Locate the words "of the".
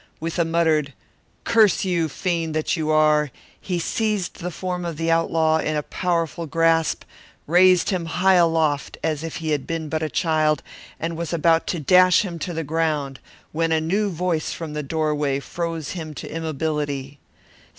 4.83-5.11